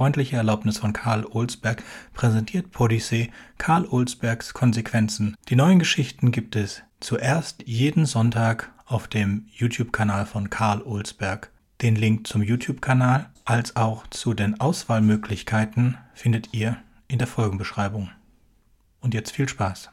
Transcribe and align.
freundliche 0.00 0.36
Erlaubnis 0.36 0.78
von 0.78 0.94
Karl 0.94 1.26
Olsberg 1.26 1.82
präsentiert 2.14 2.70
Podyssee 2.70 3.30
Karl 3.58 3.84
Olsbergs 3.84 4.54
Konsequenzen. 4.54 5.36
Die 5.50 5.56
neuen 5.56 5.78
Geschichten 5.78 6.32
gibt 6.32 6.56
es 6.56 6.82
zuerst 7.00 7.64
jeden 7.66 8.06
Sonntag 8.06 8.72
auf 8.86 9.08
dem 9.08 9.44
YouTube-Kanal 9.52 10.24
von 10.24 10.48
Karl 10.48 10.80
Olsberg. 10.80 11.50
Den 11.82 11.96
Link 11.96 12.26
zum 12.26 12.42
YouTube-Kanal 12.42 13.28
als 13.44 13.76
auch 13.76 14.06
zu 14.06 14.32
den 14.32 14.58
Auswahlmöglichkeiten 14.58 15.98
findet 16.14 16.54
ihr 16.54 16.78
in 17.06 17.18
der 17.18 17.26
Folgenbeschreibung. 17.26 18.08
Und 19.02 19.12
jetzt 19.12 19.32
viel 19.32 19.50
Spaß! 19.50 19.90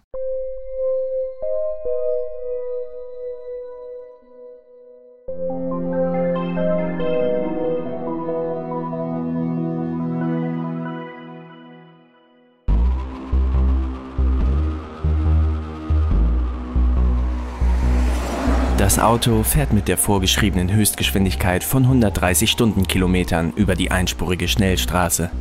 Das 18.78 19.00
Auto 19.00 19.42
fährt 19.42 19.74
mit 19.74 19.88
der 19.88 19.98
vorgeschriebenen 19.98 20.72
Höchstgeschwindigkeit 20.72 21.64
von 21.64 21.82
130 21.82 22.52
Stundenkilometern 22.52 23.52
über 23.56 23.74
die 23.74 23.90
einspurige 23.90 24.48
Schnellstraße. 24.48 25.32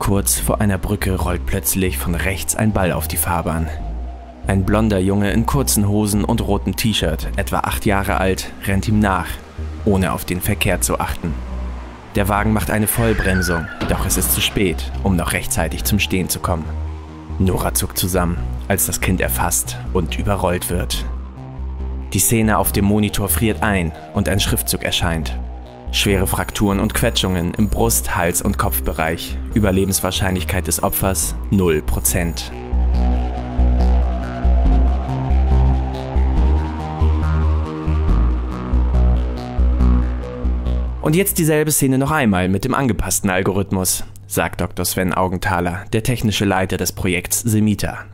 Kurz 0.00 0.40
vor 0.40 0.60
einer 0.60 0.76
Brücke 0.76 1.14
rollt 1.14 1.46
plötzlich 1.46 1.98
von 1.98 2.16
rechts 2.16 2.56
ein 2.56 2.72
Ball 2.72 2.90
auf 2.90 3.06
die 3.06 3.16
Fahrbahn. 3.16 3.68
Ein 4.48 4.64
blonder 4.64 4.98
Junge 4.98 5.30
in 5.30 5.46
kurzen 5.46 5.86
Hosen 5.86 6.24
und 6.24 6.40
rotem 6.40 6.74
T-Shirt, 6.74 7.28
etwa 7.36 7.60
acht 7.60 7.86
Jahre 7.86 8.18
alt, 8.18 8.50
rennt 8.66 8.88
ihm 8.88 8.98
nach, 8.98 9.28
ohne 9.84 10.12
auf 10.12 10.24
den 10.24 10.40
Verkehr 10.40 10.80
zu 10.80 10.98
achten. 10.98 11.32
Der 12.16 12.28
Wagen 12.28 12.52
macht 12.52 12.72
eine 12.72 12.88
Vollbremsung, 12.88 13.68
doch 13.88 14.04
es 14.04 14.16
ist 14.16 14.32
zu 14.32 14.40
spät, 14.40 14.90
um 15.04 15.14
noch 15.14 15.32
rechtzeitig 15.32 15.84
zum 15.84 16.00
Stehen 16.00 16.28
zu 16.28 16.40
kommen. 16.40 16.64
Nora 17.38 17.72
zuckt 17.72 17.98
zusammen, 17.98 18.36
als 18.66 18.86
das 18.86 19.00
Kind 19.00 19.20
erfasst 19.20 19.76
und 19.92 20.18
überrollt 20.18 20.70
wird. 20.70 21.04
Die 22.14 22.20
Szene 22.20 22.58
auf 22.58 22.70
dem 22.70 22.84
Monitor 22.84 23.28
friert 23.28 23.64
ein 23.64 23.90
und 24.12 24.28
ein 24.28 24.38
Schriftzug 24.38 24.84
erscheint. 24.84 25.36
Schwere 25.90 26.28
Frakturen 26.28 26.78
und 26.78 26.94
Quetschungen 26.94 27.54
im 27.54 27.68
Brust-, 27.68 28.14
Hals- 28.14 28.40
und 28.40 28.56
Kopfbereich. 28.56 29.36
Überlebenswahrscheinlichkeit 29.52 30.68
des 30.68 30.80
Opfers 30.80 31.34
0%. 31.50 32.52
Und 41.02 41.16
jetzt 41.16 41.38
dieselbe 41.38 41.72
Szene 41.72 41.98
noch 41.98 42.12
einmal 42.12 42.48
mit 42.48 42.64
dem 42.64 42.74
angepassten 42.74 43.28
Algorithmus, 43.28 44.04
sagt 44.28 44.60
Dr. 44.60 44.84
Sven 44.84 45.12
Augenthaler, 45.12 45.84
der 45.92 46.04
technische 46.04 46.44
Leiter 46.44 46.76
des 46.76 46.92
Projekts 46.92 47.40
Semita. 47.40 48.04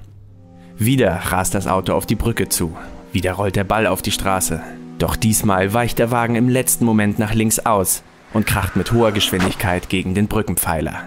Wieder 0.78 1.12
rast 1.26 1.54
das 1.54 1.66
Auto 1.66 1.92
auf 1.92 2.06
die 2.06 2.16
Brücke 2.16 2.48
zu 2.48 2.74
wieder 3.12 3.32
rollt 3.32 3.56
der 3.56 3.64
Ball 3.64 3.86
auf 3.86 4.02
die 4.02 4.10
Straße. 4.10 4.62
Doch 4.98 5.16
diesmal 5.16 5.72
weicht 5.72 5.98
der 5.98 6.10
Wagen 6.10 6.36
im 6.36 6.48
letzten 6.48 6.84
Moment 6.84 7.18
nach 7.18 7.34
links 7.34 7.58
aus 7.58 8.02
und 8.32 8.46
kracht 8.46 8.76
mit 8.76 8.92
hoher 8.92 9.12
Geschwindigkeit 9.12 9.88
gegen 9.88 10.14
den 10.14 10.28
Brückenpfeiler. 10.28 11.04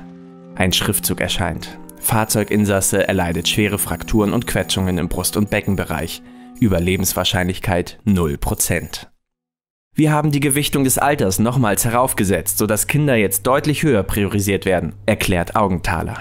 Ein 0.56 0.74
Schriftzug 0.74 1.22
erscheint. 1.22 1.78
Fahrzeuginsasse 2.00 3.08
erleidet 3.08 3.48
schwere 3.48 3.80
Frakturen 3.80 4.34
und 4.34 4.46
Quetschungen 4.46 4.98
im 4.98 5.08
Brust- 5.08 5.38
und 5.38 5.50
Beckenbereich. 5.50 6.22
Überlebenswahrscheinlichkeit 6.60 8.00
0%. 8.06 9.08
Wir 9.96 10.12
haben 10.12 10.32
die 10.32 10.40
Gewichtung 10.40 10.84
des 10.84 10.98
Alters 10.98 11.40
nochmals 11.40 11.86
heraufgesetzt, 11.86 12.58
sodass 12.58 12.88
Kinder 12.88 13.16
jetzt 13.16 13.44
deutlich 13.46 13.84
höher 13.84 14.04
priorisiert 14.04 14.66
werden, 14.66 14.94
erklärt 15.06 15.56
Augenthaler. 15.56 16.18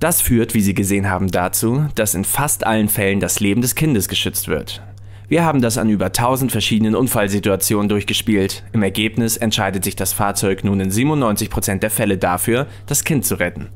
Das 0.00 0.20
führt, 0.20 0.52
wie 0.52 0.60
Sie 0.60 0.74
gesehen 0.74 1.08
haben, 1.08 1.30
dazu, 1.30 1.86
dass 1.94 2.14
in 2.14 2.24
fast 2.24 2.66
allen 2.66 2.88
Fällen 2.88 3.20
das 3.20 3.40
Leben 3.40 3.62
des 3.62 3.76
Kindes 3.76 4.08
geschützt 4.08 4.48
wird. 4.48 4.82
Wir 5.28 5.44
haben 5.44 5.62
das 5.62 5.78
an 5.78 5.88
über 5.88 6.06
1000 6.06 6.52
verschiedenen 6.52 6.94
Unfallsituationen 6.94 7.88
durchgespielt. 7.88 8.64
Im 8.72 8.82
Ergebnis 8.82 9.36
entscheidet 9.36 9.84
sich 9.84 9.96
das 9.96 10.12
Fahrzeug 10.12 10.64
nun 10.64 10.80
in 10.80 10.90
97% 10.90 11.78
der 11.78 11.90
Fälle 11.90 12.18
dafür, 12.18 12.66
das 12.86 13.04
Kind 13.04 13.24
zu 13.24 13.36
retten. 13.36 13.68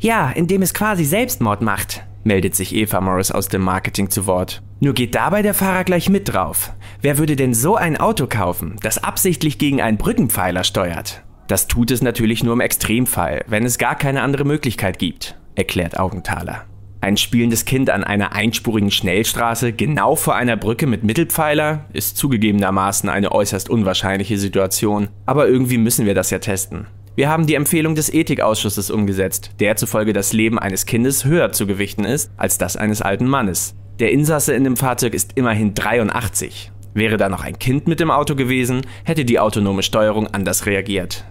Ja, 0.00 0.30
indem 0.30 0.62
es 0.62 0.74
quasi 0.74 1.04
Selbstmord 1.04 1.62
macht, 1.62 2.02
meldet 2.24 2.56
sich 2.56 2.74
Eva 2.74 3.00
Morris 3.00 3.30
aus 3.30 3.48
dem 3.48 3.62
Marketing 3.62 4.10
zu 4.10 4.26
Wort. 4.26 4.62
Nur 4.80 4.94
geht 4.94 5.14
dabei 5.14 5.42
der 5.42 5.54
Fahrer 5.54 5.84
gleich 5.84 6.08
mit 6.08 6.32
drauf. 6.32 6.72
Wer 7.00 7.18
würde 7.18 7.36
denn 7.36 7.54
so 7.54 7.76
ein 7.76 7.96
Auto 7.96 8.26
kaufen, 8.26 8.76
das 8.82 9.02
absichtlich 9.02 9.58
gegen 9.58 9.80
einen 9.80 9.98
Brückenpfeiler 9.98 10.64
steuert? 10.64 11.22
Das 11.46 11.68
tut 11.68 11.90
es 11.90 12.02
natürlich 12.02 12.42
nur 12.42 12.54
im 12.54 12.60
Extremfall, 12.60 13.44
wenn 13.46 13.64
es 13.64 13.78
gar 13.78 13.94
keine 13.94 14.22
andere 14.22 14.44
Möglichkeit 14.44 14.98
gibt, 14.98 15.38
erklärt 15.54 15.98
Augenthaler. 15.98 16.64
Ein 17.02 17.16
spielendes 17.16 17.64
Kind 17.64 17.90
an 17.90 18.04
einer 18.04 18.32
einspurigen 18.32 18.92
Schnellstraße 18.92 19.72
genau 19.72 20.14
vor 20.14 20.36
einer 20.36 20.56
Brücke 20.56 20.86
mit 20.86 21.02
Mittelpfeiler 21.02 21.86
ist 21.92 22.16
zugegebenermaßen 22.16 23.08
eine 23.08 23.32
äußerst 23.32 23.68
unwahrscheinliche 23.68 24.38
Situation, 24.38 25.08
aber 25.26 25.48
irgendwie 25.48 25.78
müssen 25.78 26.06
wir 26.06 26.14
das 26.14 26.30
ja 26.30 26.38
testen. 26.38 26.86
Wir 27.16 27.28
haben 27.28 27.48
die 27.48 27.56
Empfehlung 27.56 27.96
des 27.96 28.14
Ethikausschusses 28.14 28.92
umgesetzt, 28.92 29.50
der 29.58 29.74
zufolge 29.74 30.12
das 30.12 30.32
Leben 30.32 30.60
eines 30.60 30.86
Kindes 30.86 31.24
höher 31.24 31.50
zu 31.50 31.66
gewichten 31.66 32.04
ist 32.04 32.30
als 32.36 32.56
das 32.56 32.76
eines 32.76 33.02
alten 33.02 33.26
Mannes. 33.26 33.74
Der 33.98 34.12
Insasse 34.12 34.54
in 34.54 34.62
dem 34.62 34.76
Fahrzeug 34.76 35.14
ist 35.14 35.32
immerhin 35.34 35.74
83. 35.74 36.70
Wäre 36.94 37.16
da 37.16 37.28
noch 37.28 37.42
ein 37.42 37.58
Kind 37.58 37.88
mit 37.88 37.98
dem 37.98 38.12
Auto 38.12 38.36
gewesen, 38.36 38.82
hätte 39.02 39.24
die 39.24 39.40
autonome 39.40 39.82
Steuerung 39.82 40.28
anders 40.28 40.66
reagiert. 40.66 41.24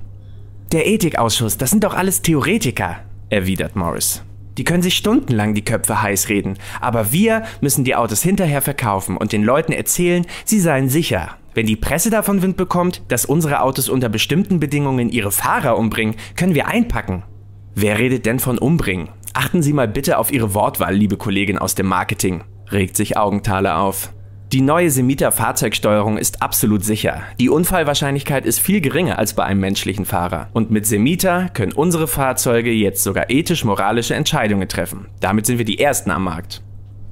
Der 0.73 0.85
Ethikausschuss, 0.85 1.55
das 1.55 1.69
sind 1.69 1.85
doch 1.85 1.93
alles 1.93 2.21
Theoretiker, 2.21 2.99
erwidert 3.29 3.77
Morris. 3.77 4.21
Die 4.57 4.63
können 4.63 4.83
sich 4.83 4.95
stundenlang 4.95 5.53
die 5.53 5.63
Köpfe 5.63 6.01
heiß 6.01 6.29
reden, 6.29 6.57
aber 6.79 7.11
wir 7.11 7.43
müssen 7.61 7.83
die 7.83 7.95
Autos 7.95 8.21
hinterher 8.21 8.61
verkaufen 8.61 9.17
und 9.17 9.31
den 9.31 9.43
Leuten 9.43 9.71
erzählen, 9.71 10.25
sie 10.45 10.59
seien 10.59 10.89
sicher. 10.89 11.37
Wenn 11.53 11.65
die 11.65 11.75
Presse 11.75 12.09
davon 12.09 12.41
Wind 12.41 12.57
bekommt, 12.57 13.01
dass 13.09 13.25
unsere 13.25 13.61
Autos 13.61 13.89
unter 13.89 14.09
bestimmten 14.09 14.59
Bedingungen 14.59 15.09
ihre 15.09 15.31
Fahrer 15.31 15.77
umbringen, 15.77 16.15
können 16.35 16.55
wir 16.55 16.67
einpacken. 16.67 17.23
Wer 17.75 17.99
redet 17.99 18.25
denn 18.25 18.39
von 18.39 18.57
umbringen? 18.57 19.09
Achten 19.33 19.61
Sie 19.61 19.73
mal 19.73 19.87
bitte 19.87 20.17
auf 20.17 20.31
Ihre 20.31 20.53
Wortwahl, 20.53 20.93
liebe 20.93 21.15
Kollegin 21.15 21.57
aus 21.57 21.75
dem 21.75 21.87
Marketing, 21.87 22.43
regt 22.71 22.97
sich 22.97 23.17
Augenthaler 23.17 23.79
auf. 23.79 24.13
Die 24.53 24.59
neue 24.59 24.91
Semita-Fahrzeugsteuerung 24.91 26.17
ist 26.17 26.41
absolut 26.41 26.83
sicher. 26.83 27.21
Die 27.39 27.47
Unfallwahrscheinlichkeit 27.47 28.45
ist 28.45 28.59
viel 28.59 28.81
geringer 28.81 29.17
als 29.17 29.33
bei 29.33 29.45
einem 29.45 29.61
menschlichen 29.61 30.03
Fahrer. 30.03 30.49
Und 30.51 30.71
mit 30.71 30.85
Semita 30.85 31.47
können 31.47 31.71
unsere 31.71 32.05
Fahrzeuge 32.05 32.69
jetzt 32.69 33.01
sogar 33.01 33.29
ethisch-moralische 33.29 34.13
Entscheidungen 34.13 34.67
treffen. 34.67 35.07
Damit 35.21 35.45
sind 35.45 35.57
wir 35.57 35.63
die 35.63 35.79
Ersten 35.79 36.11
am 36.11 36.25
Markt. 36.25 36.61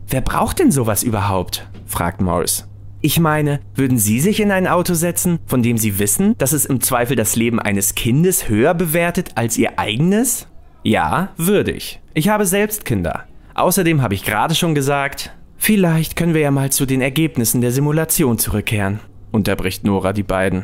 Wer 0.09 0.19
braucht 0.19 0.59
denn 0.59 0.69
sowas 0.69 1.01
überhaupt? 1.01 1.65
fragt 1.85 2.19
Morris. 2.19 2.67
Ich 2.99 3.21
meine, 3.21 3.61
würden 3.73 3.97
Sie 3.97 4.19
sich 4.19 4.41
in 4.41 4.51
ein 4.51 4.67
Auto 4.67 4.93
setzen, 4.93 5.39
von 5.45 5.63
dem 5.63 5.77
Sie 5.77 5.97
wissen, 5.97 6.37
dass 6.39 6.51
es 6.51 6.65
im 6.65 6.81
Zweifel 6.81 7.15
das 7.15 7.37
Leben 7.37 7.61
eines 7.61 7.95
Kindes 7.95 8.49
höher 8.49 8.73
bewertet 8.73 9.31
als 9.35 9.57
Ihr 9.57 9.79
eigenes? 9.79 10.47
Ja, 10.83 11.29
würde 11.37 11.71
ich. 11.71 12.01
Ich 12.13 12.27
habe 12.27 12.45
selbst 12.45 12.83
Kinder. 12.83 13.23
Außerdem 13.53 14.01
habe 14.01 14.13
ich 14.13 14.25
gerade 14.25 14.55
schon 14.55 14.75
gesagt, 14.75 15.31
Vielleicht 15.59 16.15
können 16.15 16.33
wir 16.33 16.41
ja 16.41 16.51
mal 16.51 16.71
zu 16.71 16.85
den 16.85 17.01
Ergebnissen 17.01 17.61
der 17.61 17.71
Simulation 17.71 18.39
zurückkehren, 18.39 19.01
unterbricht 19.31 19.83
Nora 19.83 20.13
die 20.13 20.23
beiden. 20.23 20.63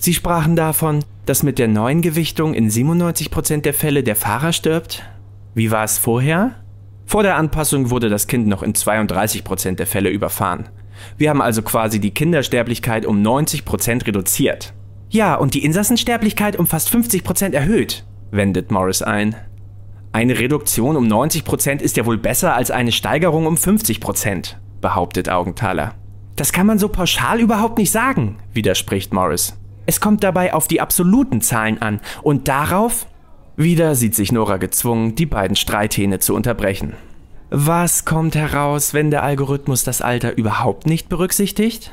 Sie 0.00 0.14
sprachen 0.14 0.56
davon, 0.56 1.04
dass 1.26 1.42
mit 1.42 1.58
der 1.58 1.68
neuen 1.68 2.00
Gewichtung 2.00 2.54
in 2.54 2.70
97% 2.70 3.60
der 3.60 3.74
Fälle 3.74 4.02
der 4.02 4.16
Fahrer 4.16 4.52
stirbt. 4.52 5.04
Wie 5.54 5.70
war 5.70 5.84
es 5.84 5.98
vorher? 5.98 6.56
Vor 7.04 7.22
der 7.22 7.36
Anpassung 7.36 7.90
wurde 7.90 8.08
das 8.08 8.26
Kind 8.28 8.46
noch 8.46 8.62
in 8.62 8.72
32% 8.72 9.76
der 9.76 9.86
Fälle 9.86 10.08
überfahren. 10.08 10.70
Wir 11.18 11.28
haben 11.28 11.42
also 11.42 11.60
quasi 11.60 12.00
die 12.00 12.12
Kindersterblichkeit 12.12 13.04
um 13.04 13.22
90% 13.22 14.06
reduziert. 14.06 14.72
Ja, 15.10 15.34
und 15.34 15.52
die 15.52 15.64
Insassensterblichkeit 15.64 16.56
um 16.56 16.66
fast 16.66 16.88
50% 16.88 17.52
erhöht, 17.52 18.04
wendet 18.30 18.70
Morris 18.70 19.02
ein. 19.02 19.36
Eine 20.12 20.38
Reduktion 20.38 20.96
um 20.96 21.06
90% 21.06 21.80
ist 21.80 21.96
ja 21.96 22.04
wohl 22.04 22.18
besser 22.18 22.54
als 22.54 22.72
eine 22.72 22.90
Steigerung 22.90 23.46
um 23.46 23.54
50%, 23.54 24.56
behauptet 24.80 25.28
Augenthaler. 25.28 25.94
Das 26.34 26.52
kann 26.52 26.66
man 26.66 26.78
so 26.78 26.88
pauschal 26.88 27.38
überhaupt 27.38 27.78
nicht 27.78 27.92
sagen, 27.92 28.38
widerspricht 28.52 29.12
Morris. 29.12 29.56
Es 29.86 30.00
kommt 30.00 30.24
dabei 30.24 30.52
auf 30.52 30.66
die 30.66 30.80
absoluten 30.80 31.40
Zahlen 31.40 31.80
an 31.80 32.00
und 32.22 32.48
darauf. 32.48 33.06
Wieder 33.56 33.94
sieht 33.94 34.14
sich 34.14 34.32
Nora 34.32 34.56
gezwungen, 34.56 35.14
die 35.14 35.26
beiden 35.26 35.56
Streithähne 35.56 36.18
zu 36.18 36.34
unterbrechen. 36.34 36.94
Was 37.50 38.04
kommt 38.04 38.34
heraus, 38.34 38.94
wenn 38.94 39.10
der 39.10 39.22
Algorithmus 39.22 39.84
das 39.84 40.02
Alter 40.02 40.36
überhaupt 40.36 40.86
nicht 40.86 41.08
berücksichtigt? 41.08 41.92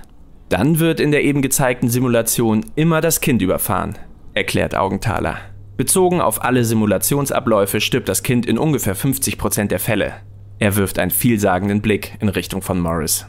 Dann 0.50 0.80
wird 0.80 1.00
in 1.00 1.12
der 1.12 1.24
eben 1.24 1.42
gezeigten 1.42 1.90
Simulation 1.90 2.66
immer 2.76 3.02
das 3.02 3.22
Kind 3.22 3.42
überfahren, 3.42 3.98
erklärt 4.34 4.76
Augenthaler. 4.76 5.38
Bezogen 5.78 6.22
auf 6.22 6.44
alle 6.44 6.66
Simulationsabläufe 6.66 7.80
stirbt 7.82 8.10
das 8.10 8.24
Kind 8.24 8.48
in 8.48 8.58
ungefähr 8.58 8.96
50% 8.96 9.68
der 9.68 9.80
Fälle. 9.80 10.14
Er 10.58 10.76
wirft 10.76 10.98
einen 10.98 11.12
vielsagenden 11.12 11.82
Blick 11.82 12.18
in 12.20 12.30
Richtung 12.30 12.64
von 12.64 12.80
Morris. 12.80 13.28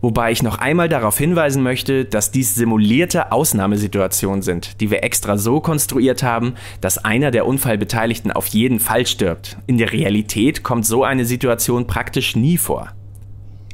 Wobei 0.00 0.32
ich 0.32 0.42
noch 0.42 0.58
einmal 0.58 0.88
darauf 0.88 1.16
hinweisen 1.16 1.62
möchte, 1.62 2.04
dass 2.04 2.32
dies 2.32 2.54
simulierte 2.54 3.30
Ausnahmesituationen 3.32 4.42
sind, 4.42 4.80
die 4.80 4.90
wir 4.90 5.04
extra 5.04 5.38
so 5.38 5.60
konstruiert 5.60 6.22
haben, 6.22 6.54
dass 6.80 6.98
einer 6.98 7.30
der 7.30 7.46
Unfallbeteiligten 7.46 8.32
auf 8.32 8.48
jeden 8.48 8.80
Fall 8.80 9.06
stirbt. 9.06 9.56
In 9.66 9.78
der 9.78 9.92
Realität 9.92 10.64
kommt 10.64 10.84
so 10.84 11.04
eine 11.04 11.24
Situation 11.24 11.86
praktisch 11.86 12.36
nie 12.36 12.58
vor. 12.58 12.92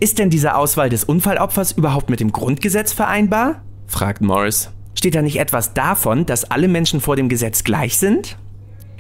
Ist 0.01 0.19
denn 0.19 0.31
diese 0.31 0.55
Auswahl 0.55 0.91
des 0.91 1.05
Unfallopfers 1.05 1.73
überhaupt 1.73 2.11
mit 2.11 2.21
dem 2.21 2.31
Grundgesetz 2.31 2.93
vereinbar? 2.93 3.63
fragt 3.87 4.21
Morris. 4.21 4.71
Steht 5.03 5.17
da 5.17 5.23
nicht 5.23 5.41
etwas 5.41 5.75
davon, 5.75 6.27
dass 6.27 6.49
alle 6.53 6.69
Menschen 6.69 7.01
vor 7.01 7.17
dem 7.17 7.29
Gesetz 7.29 7.65
gleich 7.65 7.99
sind? 7.99 8.37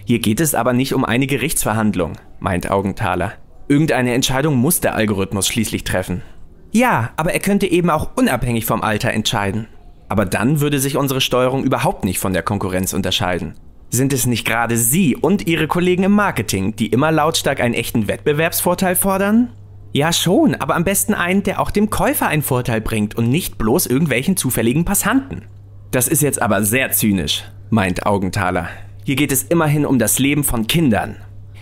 Hier 0.04 0.18
geht 0.18 0.40
es 0.40 0.52
aber 0.52 0.72
nicht 0.72 0.94
um 0.94 1.04
eine 1.04 1.28
Gerichtsverhandlung, 1.28 2.14
meint 2.40 2.68
Augenthaler. 2.68 3.34
Irgendeine 3.68 4.12
Entscheidung 4.12 4.56
muss 4.56 4.80
der 4.80 4.96
Algorithmus 4.96 5.46
schließlich 5.46 5.84
treffen. 5.84 6.22
Ja, 6.72 7.10
aber 7.16 7.34
er 7.34 7.38
könnte 7.38 7.70
eben 7.70 7.88
auch 7.88 8.16
unabhängig 8.16 8.66
vom 8.66 8.82
Alter 8.82 9.12
entscheiden. 9.12 9.68
Aber 10.08 10.26
dann 10.26 10.60
würde 10.60 10.80
sich 10.80 10.96
unsere 10.96 11.20
Steuerung 11.20 11.62
überhaupt 11.62 12.04
nicht 12.04 12.18
von 12.18 12.32
der 12.32 12.42
Konkurrenz 12.42 12.94
unterscheiden. 12.94 13.54
Sind 13.90 14.12
es 14.12 14.26
nicht 14.26 14.44
gerade 14.44 14.76
Sie 14.76 15.14
und 15.14 15.46
Ihre 15.46 15.68
Kollegen 15.68 16.02
im 16.02 16.16
Marketing, 16.16 16.74
die 16.74 16.88
immer 16.88 17.12
lautstark 17.12 17.60
einen 17.60 17.74
echten 17.74 18.08
Wettbewerbsvorteil 18.08 18.96
fordern? 18.96 19.52
Ja 19.92 20.12
schon, 20.12 20.56
aber 20.56 20.74
am 20.74 20.82
besten 20.82 21.14
einen, 21.14 21.44
der 21.44 21.60
auch 21.60 21.70
dem 21.70 21.90
Käufer 21.90 22.26
einen 22.26 22.42
Vorteil 22.42 22.80
bringt 22.80 23.14
und 23.14 23.28
nicht 23.28 23.56
bloß 23.56 23.86
irgendwelchen 23.86 24.36
zufälligen 24.36 24.84
Passanten. 24.84 25.42
Das 25.92 26.08
ist 26.08 26.22
jetzt 26.22 26.40
aber 26.40 26.64
sehr 26.64 26.90
zynisch, 26.90 27.44
meint 27.68 28.06
Augenthaler. 28.06 28.70
Hier 29.04 29.14
geht 29.14 29.30
es 29.30 29.42
immerhin 29.42 29.84
um 29.84 29.98
das 29.98 30.18
Leben 30.18 30.42
von 30.42 30.66
Kindern. 30.66 31.16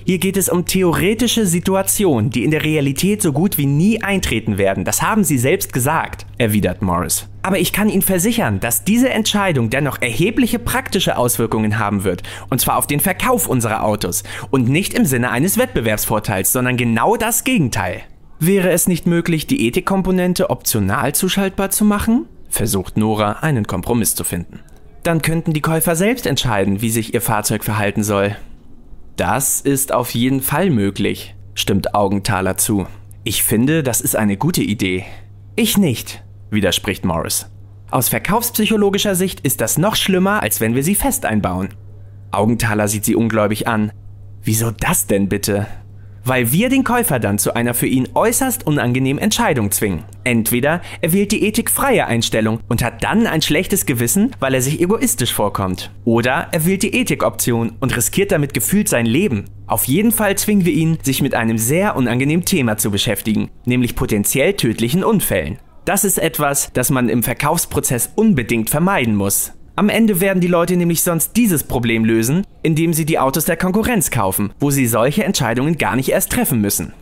Hier 0.07 0.19
geht 0.19 0.37
es 0.37 0.49
um 0.49 0.67
theoretische 0.67 1.47
Situationen, 1.47 2.31
die 2.31 2.45
in 2.45 2.53
der 2.53 2.63
Realität 2.63 3.23
so 3.23 3.33
gut 3.33 3.59
wie 3.59 3.67
nie 3.67 4.01
eintreten 4.05 4.57
werden. 4.57 4.85
Das 4.85 5.03
haben 5.03 5.25
Sie 5.25 5.37
selbst 5.37 5.73
gesagt, 5.73 6.27
erwidert 6.39 6.81
Morris. 6.81 7.29
Aber 7.43 7.59
ich 7.59 7.73
kann 7.73 7.89
Ihnen 7.89 8.03
versichern, 8.03 8.61
dass 8.61 8.85
diese 8.85 9.11
Entscheidung 9.11 9.69
dennoch 9.69 10.01
erhebliche 10.01 10.61
praktische 10.61 11.17
Auswirkungen 11.17 11.81
haben 11.81 12.05
wird. 12.05 12.23
Und 12.51 12.61
zwar 12.61 12.77
auf 12.77 12.87
den 12.87 13.01
Verkauf 13.01 13.49
unserer 13.49 13.83
Autos. 13.83 14.23
Und 14.53 14.69
nicht 14.69 14.95
im 14.95 15.07
Sinne 15.07 15.33
eines 15.33 15.59
Wettbewerbsvorteils, 15.59 16.53
sondern 16.53 16.77
genau 16.77 17.17
das 17.17 17.43
Gegenteil. 17.43 18.03
Wäre 18.39 18.71
es 18.71 18.87
nicht 18.87 19.09
möglich, 19.09 19.49
die 19.49 19.67
Ethikkomponente 19.67 20.51
optional 20.51 21.17
zuschaltbar 21.17 21.71
zu 21.71 21.85
machen? 21.85 22.27
Versucht 22.51 22.97
Nora, 22.97 23.39
einen 23.41 23.67
Kompromiss 23.67 24.15
zu 24.15 24.25
finden. 24.25 24.61
Dann 25.03 25.23
könnten 25.23 25.55
die 25.55 25.63
Käufer 25.63 25.97
selbst 25.97 26.27
entscheiden, 26.27 26.83
wie 26.83 26.91
sich 26.91 27.15
ihr 27.15 27.23
Fahrzeug 27.23 27.65
verhalten 27.65 28.03
soll. 28.03 28.37
Das 29.17 29.61
ist 29.61 29.93
auf 29.93 30.11
jeden 30.15 30.43
Fall 30.43 30.71
möglich, 30.71 31.35
stimmt 31.55 31.95
Augenthaler 31.95 32.57
zu. 32.57 32.87
Ich 33.25 33.43
finde, 33.43 33.83
das 33.83 34.01
ist 34.01 34.17
eine 34.17 34.37
gute 34.37 34.63
Idee. 34.63 35.05
Ich 35.57 35.79
nicht, 35.79 36.23
widerspricht 36.51 37.05
Morris. 37.05 37.47
Aus 37.91 38.09
verkaufspsychologischer 38.09 39.15
Sicht 39.15 39.41
ist 39.41 39.61
das 39.61 39.79
noch 39.79 39.97
schlimmer, 39.97 40.43
als 40.43 40.61
wenn 40.61 40.75
wir 40.75 40.85
sie 40.85 40.95
fest 40.95 41.25
einbauen. 41.25 41.71
Augenthaler 42.31 42.89
sieht 42.89 43.05
sie 43.05 43.17
ungläubig 43.17 43.67
an. 43.67 43.93
Wieso 44.43 44.71
das 44.71 45.07
denn 45.07 45.29
bitte? 45.29 45.67
Weil 46.31 46.53
wir 46.53 46.69
den 46.69 46.85
Käufer 46.85 47.19
dann 47.19 47.41
zu 47.41 47.57
einer 47.57 47.75
für 47.75 47.89
ihn 47.89 48.09
äußerst 48.15 48.65
unangenehmen 48.65 49.21
Entscheidung 49.21 49.73
zwingen. 49.73 50.05
Entweder 50.23 50.81
er 51.01 51.13
wählt 51.13 51.33
die 51.33 51.45
ethikfreie 51.45 52.07
Einstellung 52.07 52.61
und 52.69 52.85
hat 52.85 53.03
dann 53.03 53.27
ein 53.27 53.43
schlechtes 53.43 53.85
Gewissen, 53.85 54.31
weil 54.39 54.55
er 54.55 54.63
sich 54.63 54.81
egoistisch 54.81 55.35
vorkommt. 55.35 55.91
Oder 56.05 56.47
er 56.53 56.65
wählt 56.65 56.85
die 56.85 56.95
Ethikoption 56.95 57.73
und 57.81 57.97
riskiert 57.97 58.31
damit 58.31 58.55
gefühlt 58.55 58.89
sein 58.89 59.07
Leben. 59.07 59.47
Auf 59.67 59.87
jeden 59.87 60.13
Fall 60.13 60.39
zwingen 60.39 60.65
wir 60.65 60.73
ihn, 60.73 60.99
sich 61.03 61.21
mit 61.21 61.35
einem 61.35 61.59
sehr 61.59 61.97
unangenehmen 61.97 62.45
Thema 62.45 62.77
zu 62.77 62.93
beschäftigen, 62.93 63.51
nämlich 63.65 63.97
potenziell 63.97 64.53
tödlichen 64.53 65.03
Unfällen. 65.03 65.59
Das 65.85 66.05
ist 66.05 66.19
etwas, 66.19 66.71
das 66.73 66.91
man 66.91 67.09
im 67.09 67.25
Verkaufsprozess 67.25 68.13
unbedingt 68.15 68.71
vermeiden 68.71 69.17
muss. 69.17 69.55
Am 69.77 69.89
Ende 69.89 70.21
werden 70.21 70.41
die 70.41 70.49
Leute 70.49 70.77
nämlich 70.77 71.03
sonst 71.03 71.37
dieses 71.37 71.65
Problem 71.65 72.05
lösen, 72.05 72.45
indem 72.63 72.93
sie 72.93 73.05
die 73.05 73.19
Autos 73.19 73.45
der 73.45 73.57
Konkurrenz 73.57 74.11
kaufen, 74.11 74.53
wo 74.59 74.71
sie 74.71 74.87
solche 74.87 75.25
Entscheidungen 75.25 75.79
gar 75.79 75.97
nicht 75.97 76.11
erst 76.11 76.33
treffen 76.33 76.61
müssen. 76.61 76.93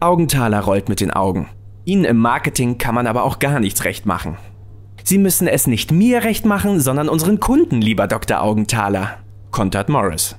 Augenthaler 0.00 0.60
rollt 0.60 0.88
mit 0.88 1.00
den 1.00 1.10
Augen. 1.10 1.48
Ihnen 1.84 2.04
im 2.04 2.18
Marketing 2.18 2.78
kann 2.78 2.94
man 2.94 3.06
aber 3.06 3.24
auch 3.24 3.38
gar 3.38 3.60
nichts 3.60 3.84
recht 3.84 4.06
machen. 4.06 4.36
Sie 5.02 5.18
müssen 5.18 5.48
es 5.48 5.66
nicht 5.66 5.92
mir 5.92 6.24
recht 6.24 6.46
machen, 6.46 6.80
sondern 6.80 7.08
unseren 7.08 7.40
Kunden, 7.40 7.80
lieber 7.80 8.06
Dr. 8.06 8.42
Augenthaler, 8.42 9.18
kontert 9.50 9.88
Morris. 9.88 10.36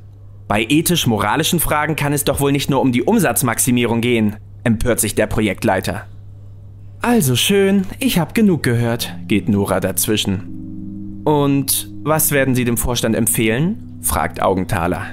Bei 0.48 0.64
ethisch-moralischen 0.64 1.60
Fragen 1.60 1.96
kann 1.96 2.14
es 2.14 2.24
doch 2.24 2.40
wohl 2.40 2.52
nicht 2.52 2.70
nur 2.70 2.82
um 2.82 2.92
die 2.92 3.04
Umsatzmaximierung 3.04 4.02
gehen, 4.02 4.38
empört 4.64 5.00
sich 5.00 5.16
der 5.16 5.28
Projektleiter. 5.28 6.06
Also 7.02 7.36
schön, 7.36 7.86
ich 8.00 8.18
hab 8.18 8.34
genug 8.34 8.64
gehört, 8.64 9.16
geht 9.28 9.50
Nora 9.50 9.80
dazwischen. 9.80 10.65
Und 11.26 11.90
was 12.04 12.32
werden 12.32 12.54
Sie 12.54 12.66
dem 12.66 12.78
Vorstand 12.78 13.16
empfehlen? 13.16 14.00
fragt 14.02 14.42
Augenthaler. 14.42 15.08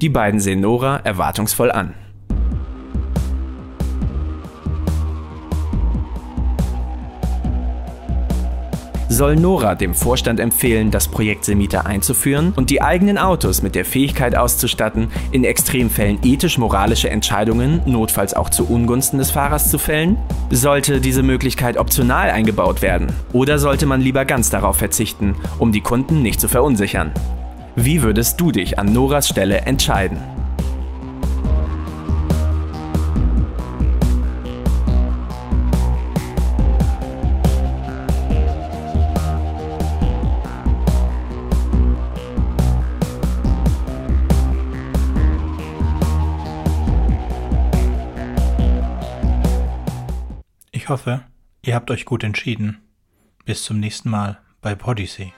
Die 0.00 0.08
beiden 0.08 0.38
sehen 0.38 0.60
Nora 0.60 0.98
erwartungsvoll 0.98 1.72
an. 1.72 1.94
Soll 9.20 9.36
Nora 9.36 9.74
dem 9.74 9.92
Vorstand 9.92 10.40
empfehlen, 10.40 10.90
das 10.90 11.06
Projekt 11.06 11.44
Semita 11.44 11.82
einzuführen 11.82 12.54
und 12.56 12.70
die 12.70 12.80
eigenen 12.80 13.18
Autos 13.18 13.60
mit 13.60 13.74
der 13.74 13.84
Fähigkeit 13.84 14.34
auszustatten, 14.34 15.08
in 15.30 15.44
Extremfällen 15.44 16.20
ethisch-moralische 16.24 17.10
Entscheidungen, 17.10 17.82
notfalls 17.84 18.32
auch 18.32 18.48
zu 18.48 18.66
Ungunsten 18.66 19.18
des 19.18 19.30
Fahrers 19.30 19.70
zu 19.70 19.76
fällen? 19.76 20.16
Sollte 20.48 21.02
diese 21.02 21.22
Möglichkeit 21.22 21.76
optional 21.76 22.30
eingebaut 22.30 22.80
werden? 22.80 23.12
Oder 23.34 23.58
sollte 23.58 23.84
man 23.84 24.00
lieber 24.00 24.24
ganz 24.24 24.48
darauf 24.48 24.76
verzichten, 24.76 25.34
um 25.58 25.70
die 25.70 25.82
Kunden 25.82 26.22
nicht 26.22 26.40
zu 26.40 26.48
verunsichern? 26.48 27.12
Wie 27.76 28.00
würdest 28.00 28.40
du 28.40 28.52
dich 28.52 28.78
an 28.78 28.90
Noras 28.90 29.28
Stelle 29.28 29.58
entscheiden? 29.66 30.16
Hoffe, 50.90 51.24
ihr 51.62 51.74
habt 51.74 51.90
euch 51.90 52.04
gut 52.04 52.22
entschieden. 52.22 52.82
Bis 53.44 53.62
zum 53.64 53.80
nächsten 53.80 54.10
Mal 54.10 54.40
bei 54.60 54.74
Podyssey. 54.74 55.32